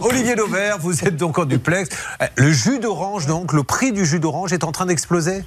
[0.00, 1.90] Olivier Dauvert, vous êtes donc en duplex.
[2.22, 5.44] Euh, le jus d'orange, donc, le prix du jus d'orange est en train d'exploser?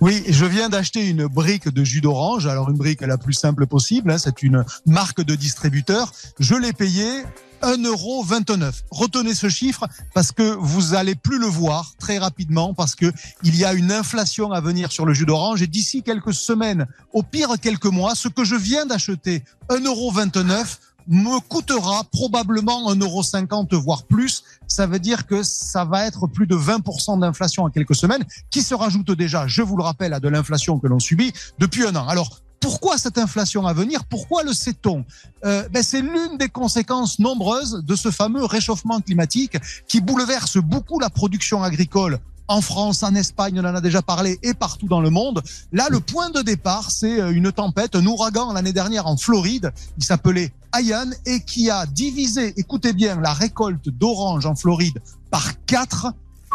[0.00, 2.46] Oui, je viens d'acheter une brique de jus d'orange.
[2.46, 6.12] Alors une brique la plus simple possible, hein, c'est une marque de distributeur.
[6.40, 7.24] Je l'ai payé
[7.62, 8.82] 1,29€.
[8.90, 13.12] Retenez ce chiffre parce que vous allez plus le voir très rapidement parce que
[13.44, 16.86] il y a une inflation à venir sur le jus d'orange et d'ici quelques semaines,
[17.12, 20.78] au pire quelques mois, ce que je viens d'acheter 1,29€
[21.08, 24.44] me coûtera probablement 1,50€ voire plus.
[24.66, 28.62] Ça veut dire que ça va être plus de 20% d'inflation en quelques semaines, qui
[28.62, 31.96] se rajoute déjà, je vous le rappelle, à de l'inflation que l'on subit depuis un
[31.96, 32.06] an.
[32.08, 34.04] Alors, pourquoi cette inflation à venir?
[34.04, 35.04] Pourquoi le sait-on?
[35.44, 39.56] Euh, ben C'est l'une des conséquences nombreuses de ce fameux réchauffement climatique
[39.88, 44.38] qui bouleverse beaucoup la production agricole en France, en Espagne, on en a déjà parlé,
[44.42, 45.42] et partout dans le monde.
[45.72, 49.72] Là, le point de départ, c'est euh, une tempête, un ouragan l'année dernière en Floride.
[49.96, 55.64] Il s'appelait Ayan et qui a divisé, écoutez bien, la récolte d'oranges en Floride par
[55.66, 56.12] quatre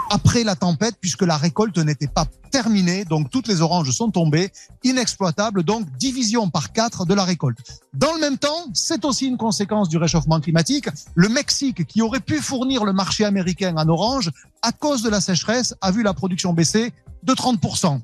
[0.09, 3.05] après la tempête puisque la récolte n'était pas terminée.
[3.05, 4.51] Donc toutes les oranges sont tombées,
[4.83, 5.63] inexploitables.
[5.63, 7.59] Donc division par quatre de la récolte.
[7.93, 10.89] Dans le même temps, c'est aussi une conséquence du réchauffement climatique.
[11.15, 15.21] Le Mexique, qui aurait pu fournir le marché américain en orange, à cause de la
[15.21, 16.91] sécheresse, a vu la production baisser
[17.23, 17.99] de 30%.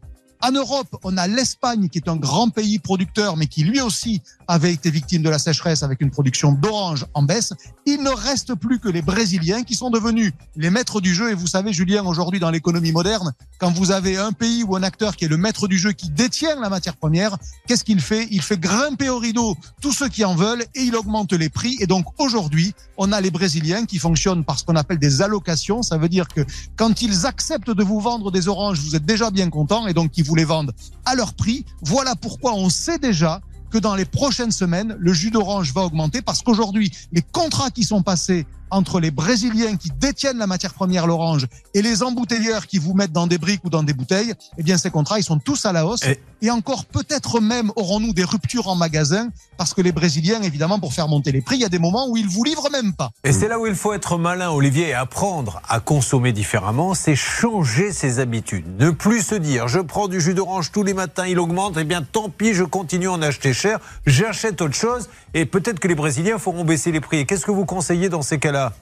[0.45, 4.22] En Europe, on a l'Espagne qui est un grand pays producteur, mais qui lui aussi
[4.50, 7.53] avait été victime de la sécheresse avec une production d'orange en baisse.
[7.85, 11.31] Il ne reste plus que les Brésiliens qui sont devenus les maîtres du jeu.
[11.31, 14.83] Et vous savez, Julien, aujourd'hui dans l'économie moderne, quand vous avez un pays ou un
[14.83, 18.28] acteur qui est le maître du jeu, qui détient la matière première, qu'est-ce qu'il fait?
[18.30, 21.78] Il fait grimper au rideau tous ceux qui en veulent et il augmente les prix.
[21.80, 25.83] Et donc aujourd'hui, on a les Brésiliens qui fonctionnent par ce qu'on appelle des allocations.
[25.83, 26.41] Ça veut dire que
[26.75, 30.17] quand ils acceptent de vous vendre des oranges, vous êtes déjà bien content et donc
[30.17, 30.73] ils vous les vendent
[31.06, 31.66] à leur prix.
[31.81, 33.42] Voilà pourquoi on sait déjà
[33.73, 37.83] que dans les prochaines semaines, le jus d'orange va augmenter parce qu'aujourd'hui, les contrats qui
[37.83, 42.79] sont passés entre les Brésiliens qui détiennent la matière première, l'orange, et les embouteilleurs qui
[42.79, 45.39] vous mettent dans des briques ou dans des bouteilles, eh bien, ces contrats, ils sont
[45.39, 46.01] tous à la hausse.
[46.41, 50.94] Et, encore, peut-être même aurons-nous des ruptures en magasin parce que les Brésiliens, évidemment, pour
[50.94, 53.12] faire monter les prix, il y a des moments où ils vous livrent même pas.
[53.23, 57.16] Et c'est là où il faut être malin, Olivier, et apprendre à consommer différemment, c'est
[57.16, 58.66] changer ses habitudes.
[58.79, 61.85] Ne plus se dire, je prends du jus d'orange tous les matins, il augmente, eh
[61.85, 63.53] bien, tant pis, je continue à en acheter
[64.06, 67.25] j'achète autre chose, et peut-être que les Brésiliens feront baisser les prix.
[67.25, 68.74] Qu'est-ce que vous conseillez dans ces cas-là?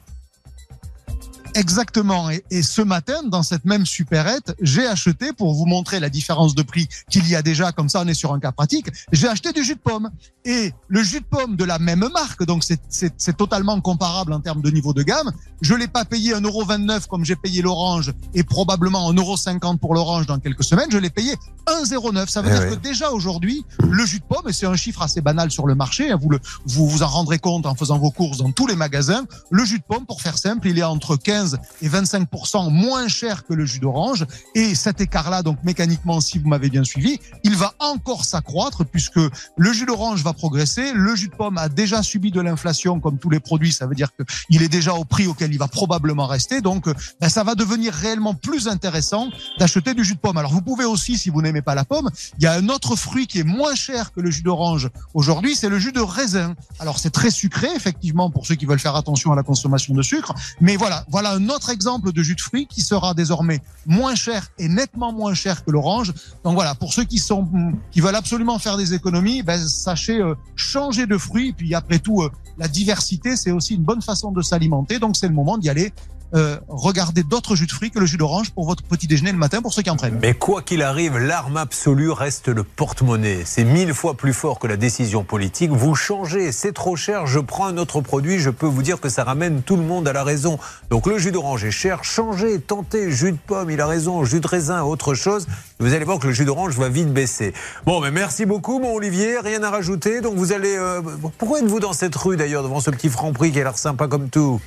[1.55, 2.29] Exactement.
[2.29, 6.61] Et, ce matin, dans cette même supérette, j'ai acheté, pour vous montrer la différence de
[6.61, 9.51] prix qu'il y a déjà, comme ça on est sur un cas pratique, j'ai acheté
[9.51, 10.09] du jus de pomme.
[10.43, 14.61] Et le jus de pomme de la même marque, donc c'est totalement comparable en termes
[14.61, 15.31] de niveau de gamme,
[15.61, 20.39] je l'ai pas payé 1,29€ comme j'ai payé l'orange et probablement 1,50€ pour l'orange dans
[20.39, 21.35] quelques semaines, je l'ai payé
[21.67, 22.27] 1,09€.
[22.27, 25.01] Ça veut eh dire que déjà aujourd'hui, le jus de pomme, et c'est un chiffre
[25.01, 27.99] assez banal sur le marché, hein, vous, le, vous vous en rendrez compte en faisant
[27.99, 30.83] vos courses dans tous les magasins, le jus de pomme, pour faire simple, il est
[30.83, 31.40] entre 15
[31.81, 34.25] et 25% moins cher que le jus d'orange.
[34.55, 39.19] Et cet écart-là, donc mécaniquement, si vous m'avez bien suivi, il va encore s'accroître puisque
[39.57, 40.93] le jus d'orange va progresser.
[40.93, 43.71] Le jus de pomme a déjà subi de l'inflation comme tous les produits.
[43.71, 46.61] Ça veut dire qu'il est déjà au prix auquel il va probablement rester.
[46.61, 46.85] Donc,
[47.19, 50.37] ben, ça va devenir réellement plus intéressant d'acheter du jus de pomme.
[50.37, 52.95] Alors, vous pouvez aussi, si vous n'aimez pas la pomme, il y a un autre
[52.95, 56.55] fruit qui est moins cher que le jus d'orange aujourd'hui, c'est le jus de raisin.
[56.79, 60.01] Alors, c'est très sucré, effectivement, pour ceux qui veulent faire attention à la consommation de
[60.01, 60.33] sucre.
[60.59, 64.47] Mais voilà, voilà un autre exemple de jus de fruits qui sera désormais moins cher
[64.57, 66.13] et nettement moins cher que l'orange.
[66.43, 67.47] Donc voilà, pour ceux qui sont
[67.91, 71.53] qui veulent absolument faire des économies, ben, sachez euh, changer de fruits.
[71.53, 74.99] Puis après tout, euh, la diversité, c'est aussi une bonne façon de s'alimenter.
[74.99, 75.93] Donc c'est le moment d'y aller
[76.33, 79.37] euh, regardez d'autres jus de fruits que le jus d'orange pour votre petit déjeuner le
[79.37, 80.19] matin pour ceux qui entraînent.
[80.21, 83.43] Mais quoi qu'il arrive, l'arme absolue reste le porte-monnaie.
[83.45, 85.71] C'est mille fois plus fort que la décision politique.
[85.71, 89.09] Vous changez, c'est trop cher, je prends un autre produit, je peux vous dire que
[89.09, 90.57] ça ramène tout le monde à la raison.
[90.89, 94.39] Donc le jus d'orange est cher, changez, tentez, jus de pomme, il a raison, jus
[94.39, 95.47] de raisin, autre chose.
[95.79, 97.53] Vous allez voir que le jus d'orange va vite baisser.
[97.85, 100.21] Bon, mais merci beaucoup, mon Olivier, rien à rajouter.
[100.21, 100.75] Donc vous allez...
[100.75, 101.01] Euh,
[101.37, 104.07] pourquoi êtes-vous dans cette rue d'ailleurs, devant ce petit franc prix qui a l'air sympa
[104.07, 104.61] comme tout?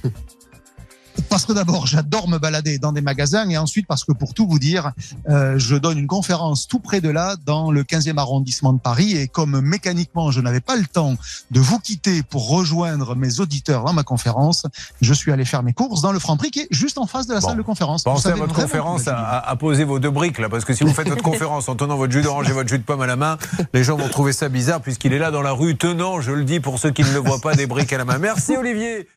[1.29, 4.47] Parce que d'abord, j'adore me balader dans des magasins et ensuite parce que pour tout
[4.47, 4.93] vous dire,
[5.29, 9.17] euh, je donne une conférence tout près de là, dans le 15e arrondissement de Paris.
[9.17, 11.15] Et comme mécaniquement, je n'avais pas le temps
[11.51, 14.67] de vous quitter pour rejoindre mes auditeurs dans ma conférence,
[15.01, 17.35] je suis allé faire mes courses dans le Franprix qui est juste en face de
[17.35, 18.03] la salle de conférence.
[18.03, 21.09] Pensez à votre conférence à, poser vos deux briques là, parce que si vous faites
[21.09, 23.39] votre conférence en tenant votre jus d'orange et votre jus de pomme à la main,
[23.73, 26.45] les gens vont trouver ça bizarre puisqu'il est là dans la rue tenant, je le
[26.45, 28.19] dis pour ceux qui ne le voient pas, des briques à la main.
[28.19, 29.09] Merci Olivier.